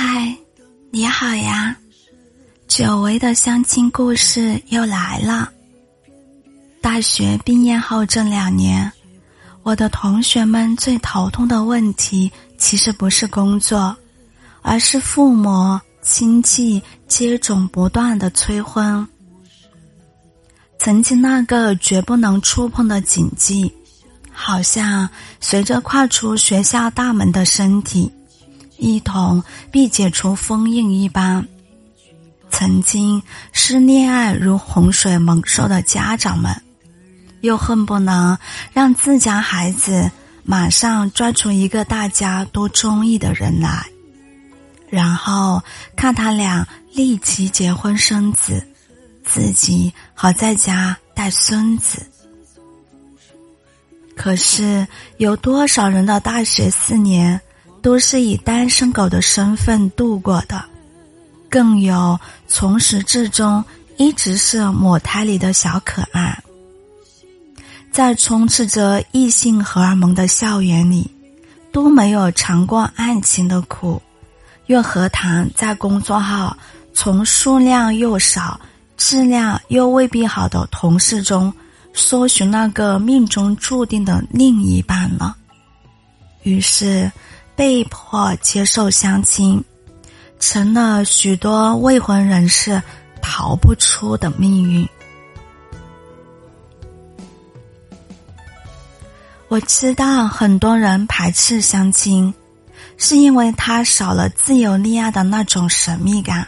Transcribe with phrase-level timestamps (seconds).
[0.00, 0.32] 嗨，
[0.92, 1.76] 你好呀！
[2.68, 5.50] 久违的相亲故事又来了。
[6.80, 8.92] 大学毕业后这两年，
[9.64, 13.96] 我的同学们最头痛的问题，其实不是工作，
[14.62, 19.04] 而是父母亲戚接踵不断的催婚。
[20.78, 23.74] 曾经那个绝不能触碰的禁忌，
[24.30, 25.08] 好像
[25.40, 28.08] 随着跨出学校大门的身体。
[28.78, 31.46] 一同必解除封印一般，
[32.48, 36.54] 曾经视恋爱如洪水猛兽的家长们，
[37.40, 38.38] 又恨不能
[38.72, 40.10] 让自家孩子
[40.44, 43.84] 马上抓出一个大家都中意的人来，
[44.88, 45.62] 然后
[45.96, 48.66] 看他俩立即结婚生子，
[49.24, 52.06] 自己好在家带孙子。
[54.16, 54.86] 可是
[55.18, 57.40] 有多少人的大学四年？
[57.88, 60.62] 都是以单身狗的身份度过的，
[61.48, 63.64] 更有从始至终
[63.96, 66.38] 一直是母胎里的小可爱。
[67.90, 71.10] 在充斥着异性荷尔蒙的校园里，
[71.72, 74.02] 都没有尝过爱情的苦，
[74.66, 76.54] 又何谈在工作后
[76.92, 78.60] 从数量又少、
[78.98, 81.50] 质量又未必好的同事中，
[81.94, 85.34] 搜寻那个命中注定的另一半呢？
[86.42, 87.10] 于是。
[87.58, 89.60] 被迫接受相亲，
[90.38, 92.80] 成了许多未婚人士
[93.20, 94.88] 逃不出的命运。
[99.48, 102.32] 我知道很多人排斥相亲，
[102.96, 106.46] 是因为他少了自由恋爱的那种神秘感，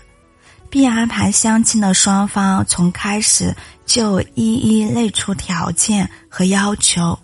[0.69, 3.53] 并安排相亲的双方从开始
[3.84, 7.19] 就一一列出条件和要求，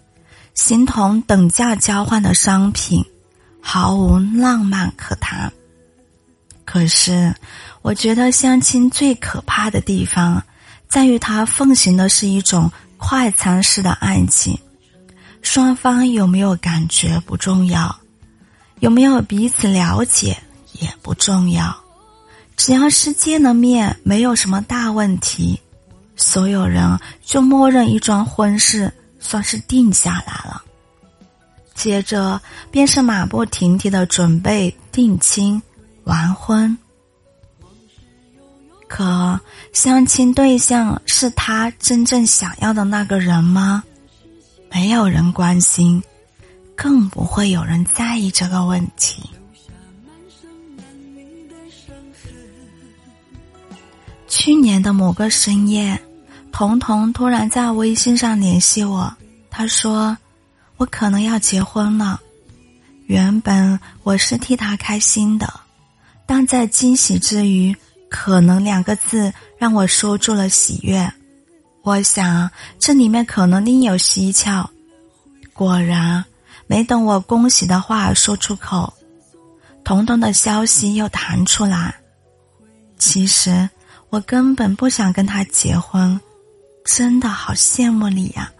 [0.55, 3.05] 形同等价交换的商品。
[3.69, 5.53] 毫无浪漫可谈。
[6.65, 7.35] 可是，
[7.83, 10.41] 我觉得相亲最可怕的地方，
[10.89, 14.57] 在于它奉行的是一种快餐式的爱情。
[15.43, 17.95] 双方有没有感觉不重要，
[18.79, 20.39] 有没有彼此了解
[20.75, 21.77] 也不重要，
[22.57, 25.61] 只要是见了面，没有什么大问题，
[26.15, 30.63] 所有人就默认一桩婚事算是定下来了。
[31.77, 35.63] 接着便是马不停蹄的准备定亲
[36.05, 36.77] 完婚，
[38.89, 39.39] 可
[39.73, 43.85] 相亲对象是他真正想要的那个人吗？
[44.73, 46.03] 没有人关心，
[46.75, 49.31] 更不会有人在意这个问题。
[54.27, 56.01] 去年的某个深夜，
[56.51, 59.13] 彤彤突然在微信上联系我，
[59.51, 60.17] 他说。
[60.77, 62.21] 我可能要结婚了，
[63.07, 65.53] 原本我是替他开心的，
[66.27, 67.75] 但在惊喜之余，
[68.11, 71.11] 可能两个字让我收住了喜悦。
[71.83, 74.69] 我想这里面可能另有蹊跷。
[75.53, 76.23] 果然，
[76.67, 78.93] 没等我恭喜的话说出口，
[79.83, 81.95] 彤彤的消息又弹出来。
[82.99, 83.69] 其实
[84.11, 86.21] 我根本不想跟他结婚，
[86.85, 88.53] 真的好羡慕你呀。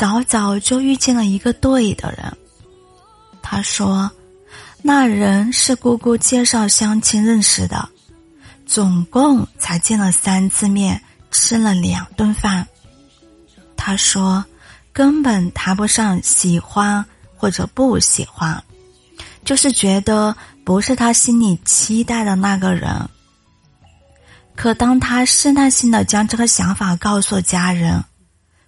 [0.00, 2.34] 早早就遇见了一个对的人。
[3.42, 4.10] 他说，
[4.80, 7.86] 那人是姑姑介绍相亲认识的，
[8.64, 10.98] 总共才见了三次面，
[11.30, 12.66] 吃了两顿饭。
[13.76, 14.42] 他说，
[14.90, 17.04] 根本谈不上喜欢
[17.36, 18.64] 或者不喜欢，
[19.44, 20.34] 就是觉得
[20.64, 23.06] 不是他心里期待的那个人。
[24.56, 28.02] 可当他试探性的将这个想法告诉家人。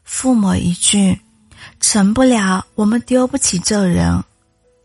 [0.04, 1.18] 父母一句
[1.80, 4.22] “成不了，我们丢不起这人”，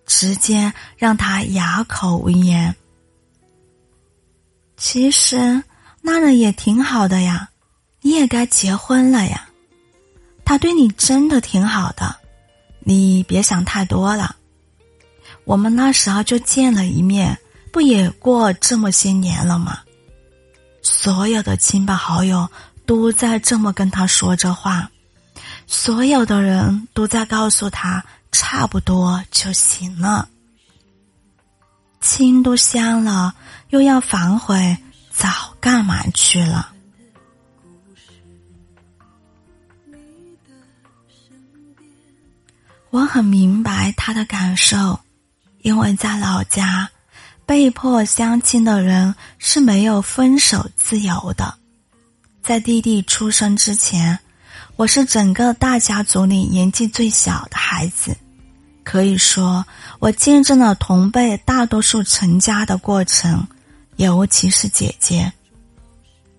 [0.05, 2.75] 直接让他哑口无言。
[4.77, 5.63] 其实
[6.01, 7.49] 那人也挺好的呀，
[8.01, 9.49] 你也该结婚了呀。
[10.45, 12.15] 他对你真的挺好的，
[12.79, 14.35] 你别想太多了。
[15.43, 17.37] 我们那时候就见了一面，
[17.71, 19.79] 不也过这么些年了吗？
[20.81, 22.49] 所有的亲朋好友
[22.85, 24.89] 都在这么跟他说这话。
[25.69, 30.27] 所有的人都在告诉他，差不多就行了。
[31.99, 33.35] 亲都香了，
[33.69, 34.77] 又要反悔，
[35.11, 35.29] 早
[35.59, 36.71] 干嘛去了？
[42.89, 44.97] 我很明白他的感受，
[45.63, 46.89] 因为在老家，
[47.45, 51.53] 被迫相亲的人是没有分手自由的。
[52.41, 54.17] 在弟弟出生之前。
[54.77, 58.15] 我是整个大家族里年纪最小的孩子，
[58.83, 59.65] 可以说，
[59.97, 63.47] 我见证了同辈大多数成家的过程，
[63.95, 65.33] 尤其是姐姐。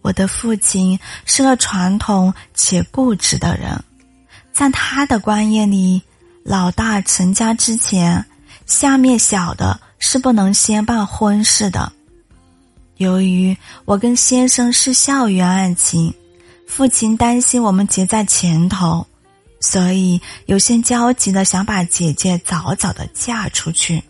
[0.02, 3.76] 我的父亲是个传统且固执的人，
[4.52, 6.00] 在他的观念里，
[6.44, 8.25] 老大成家之前，
[8.67, 11.93] 下面小的是不能先办婚事的。
[12.99, 16.14] 由于我跟先生是校园爱情，
[16.69, 19.05] 父亲担心我们急在前头。
[19.61, 24.00] 所以有些焦急的想把姐姐早早的嫁出去。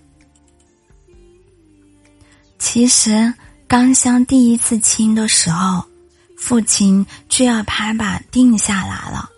[2.58, 3.32] 其实
[3.66, 5.82] 刚相第一次亲的时候，
[6.36, 9.30] 父亲就要拍板定下来了，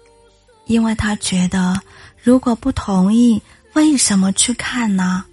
[0.67, 1.81] 因为他觉得
[2.21, 3.41] 如果不同意，
[3.75, 5.25] 为什么去看呢？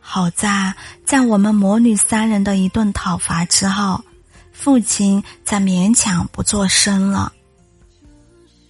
[0.00, 4.02] 好在在我们母女三人的一顿讨伐之后，
[4.64, 7.30] 父亲才勉强不做声了。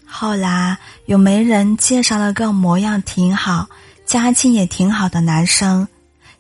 [0.05, 0.77] 后来
[1.07, 3.69] 有媒人介绍了个模样挺好、
[4.05, 5.87] 家境也挺好的男生，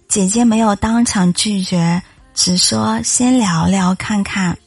[0.08, 2.02] 姐姐没有当场拒绝，
[2.34, 4.58] 只说先聊聊看看。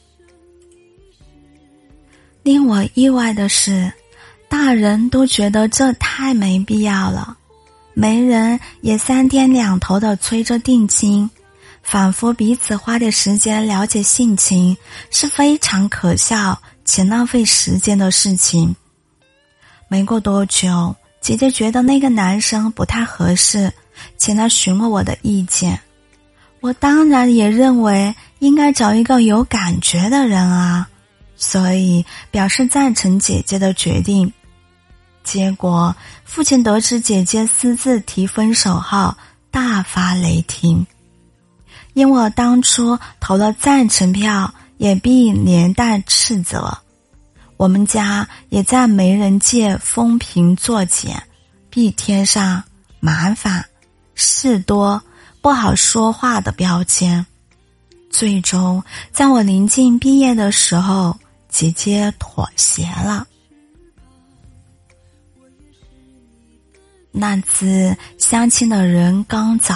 [2.42, 3.92] 令我意外的是，
[4.48, 7.36] 大人都觉得这太没必要了，
[7.92, 11.28] 媒人也三天两头的催着定亲，
[11.90, 14.76] 仿佛彼此花点时间了解性情
[15.10, 18.76] 是非常可笑且浪费时间的事情。
[19.88, 23.72] 没过多久，姐姐觉得那个男生不太合适，
[24.18, 25.80] 前来询问我的意见。
[26.60, 30.86] 我当然也认为应该找一个有感觉的人啊，
[31.38, 34.30] 所以表示赞成姐姐的决定。
[35.24, 39.16] 结果父亲得知姐姐私自提分手后，
[39.50, 40.86] 大发雷霆，
[41.98, 46.78] 因我当初投了赞成票，也必连带斥责。
[47.56, 51.20] 我们家也在媒人界风评作茧，
[51.68, 52.62] 必贴上
[53.00, 53.64] 麻烦、
[54.14, 55.02] 事多、
[55.42, 57.26] 不好说话的标签。
[58.10, 58.80] 最终，
[59.10, 61.18] 在我临近毕业的时候，
[61.48, 63.26] 姐姐妥协了。
[67.10, 69.74] 那次相亲的人刚走，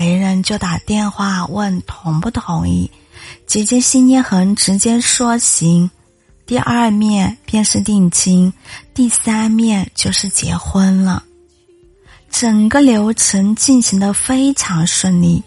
[0.00, 2.90] 媒人就打电话问同不同意，
[3.46, 5.90] 姐姐心一横，直接说行。
[6.46, 8.50] 第二面便是定亲，
[8.94, 11.22] 第三面就是结婚了。
[12.30, 15.42] 整个流程进行的非常顺利，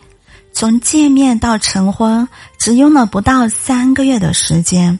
[0.52, 2.28] 从见面到成婚
[2.60, 5.00] 只用了不到三个月的时间。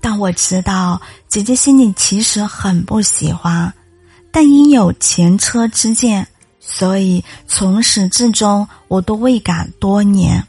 [0.00, 3.72] 但我知道姐姐心里其实很不喜欢，
[4.32, 6.26] 但因有前车之鉴，
[6.68, 10.44] 所以从始至终我都未敢多年。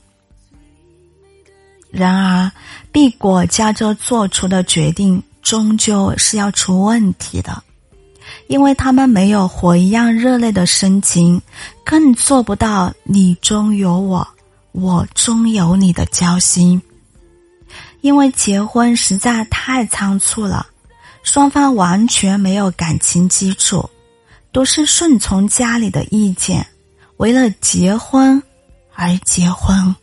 [1.92, 2.52] 然而，
[2.92, 7.64] 毕果加州做出的决定终究是要出问题的，
[8.48, 11.40] 因为他们没有火一样热烈的深情，
[11.86, 14.28] 更做不到你中有我，
[14.74, 16.82] 我中有你的交心。
[18.02, 20.68] 因为结婚实在太仓促了，
[21.24, 23.90] 双方完全没有感情基础，
[24.52, 26.66] 都是顺从家里的意见，
[27.18, 28.42] 为了结婚
[28.94, 29.96] 而结婚。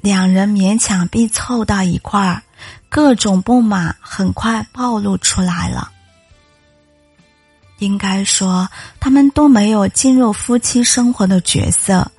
[0.00, 2.42] 两人勉强被凑到一块儿，
[2.88, 5.90] 各种不满很快暴露出来了。
[7.78, 12.10] 应该说，他们都没有进入夫妻生活的角色，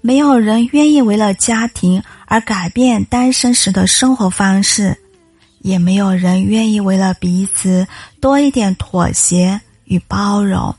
[0.00, 4.96] 没有人愿意为了家庭而改变单身时的生活方式，
[5.68, 7.86] 也没有人愿意为了彼此
[8.20, 10.74] 多一点妥协与包容。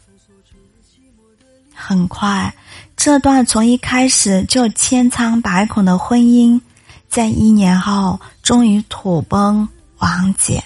[1.76, 2.52] 很快。
[2.98, 6.60] 这段从一开始就千疮百孔的婚姻，
[7.08, 9.70] 在一年后终于土崩
[10.00, 10.62] 瓦解。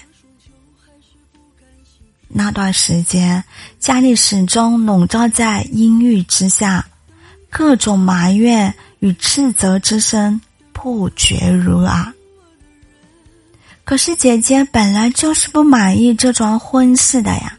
[2.26, 3.44] 那段时间，
[3.78, 6.84] 家里始终笼罩在阴郁之下，
[7.50, 10.40] 各种埋怨与斥责之声
[10.72, 12.12] 不绝如耳。
[13.84, 17.58] 可是姐姐本来就是不满意这桩婚事的呀。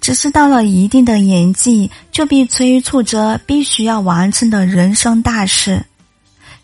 [0.00, 5.82] 只是到了一定的年纪，就被催促着必须要完成的人生大事。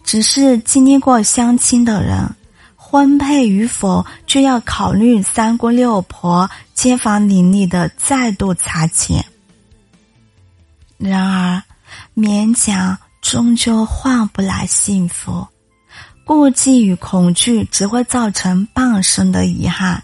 [0.04, 2.28] 只是经历过相亲的人，
[2.76, 9.24] 婚配与否就要考虑三姑六婆、街坊邻里的再度擦肩。
[10.98, 11.62] 然而，
[12.14, 15.46] 勉强终究换不来幸福，
[16.30, 20.00] 顾忌与恐惧只会造成半生的遗憾。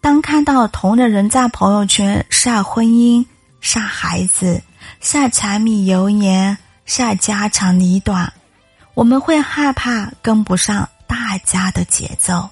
[0.00, 3.24] 当看到同龄人在朋友圈晒婚姻、
[3.60, 4.60] 晒孩子、
[4.98, 8.32] 晒柴米油盐、晒家长里短，
[8.94, 12.50] 我们会害怕跟不上大家的节奏。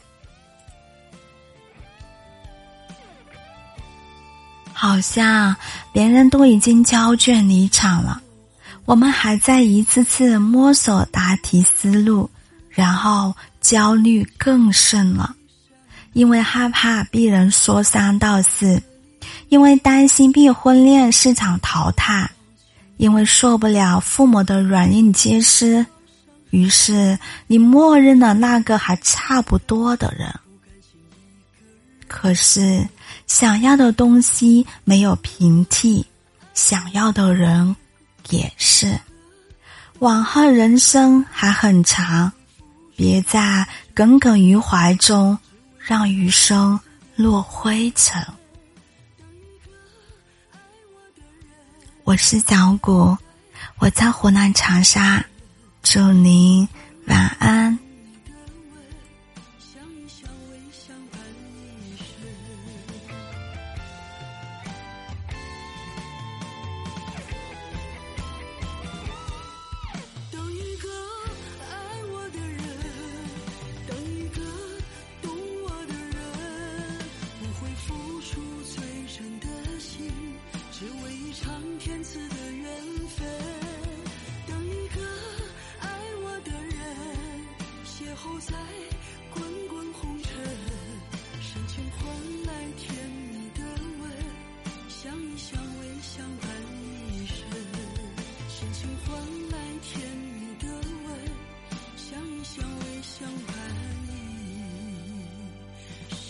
[4.72, 5.56] 好像
[5.92, 8.22] 别人都已经交卷离场了，
[8.84, 12.30] 我们还在一次次摸索答题思路，
[12.78, 15.34] 然后焦虑更甚了，
[16.12, 18.80] 因为害怕被人说三道四，
[19.48, 22.30] 因为担心被婚恋市场淘汰，
[22.96, 25.84] 因为受不了父母的软硬皆施，
[26.50, 27.18] 于是
[27.48, 30.32] 你默认了那个还差不多的人。
[32.06, 32.86] 可是，
[33.26, 36.06] 想要的东西没有平替，
[36.54, 37.74] 想要的人
[38.30, 38.96] 也是。
[39.98, 42.30] 往后人生还很长，
[42.98, 43.64] 别在
[43.94, 45.38] 耿耿于怀中，
[45.78, 46.80] 让余生
[47.14, 48.20] 落灰尘。
[52.02, 53.16] 我是小谷，
[53.78, 55.24] 我在湖南长沙，
[55.80, 56.68] 祝您
[57.06, 57.78] 晚安。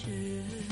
[0.08, 0.67] 相爱一世。